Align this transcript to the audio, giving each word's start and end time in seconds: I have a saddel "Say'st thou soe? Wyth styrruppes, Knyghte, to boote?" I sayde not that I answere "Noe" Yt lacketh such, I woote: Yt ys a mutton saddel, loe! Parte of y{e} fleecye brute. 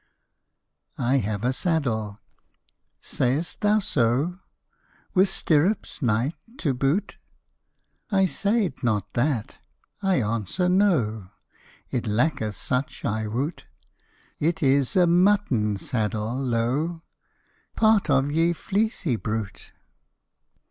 I 0.97 1.17
have 1.17 1.43
a 1.45 1.53
saddel 1.53 2.17
"Say'st 3.01 3.61
thou 3.61 3.77
soe? 3.77 4.39
Wyth 5.13 5.29
styrruppes, 5.29 5.99
Knyghte, 6.01 6.33
to 6.57 6.73
boote?" 6.73 7.17
I 8.09 8.25
sayde 8.25 8.81
not 8.83 9.13
that 9.13 9.59
I 10.01 10.15
answere 10.19 10.69
"Noe" 10.69 11.29
Yt 11.91 12.07
lacketh 12.07 12.55
such, 12.55 13.05
I 13.05 13.25
woote: 13.27 13.65
Yt 14.39 14.63
ys 14.63 14.95
a 14.95 15.05
mutton 15.05 15.77
saddel, 15.77 16.47
loe! 16.47 17.03
Parte 17.75 18.09
of 18.09 18.25
y{e} 18.31 18.53
fleecye 18.55 19.21
brute. 19.21 19.71